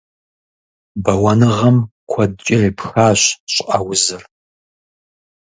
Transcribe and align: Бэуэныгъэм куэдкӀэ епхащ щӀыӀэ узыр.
Бэуэныгъэм 1.03 1.77
куэдкӀэ 2.09 2.57
епхащ 2.69 3.21
щӀыӀэ 3.53 3.79
узыр. 3.89 4.23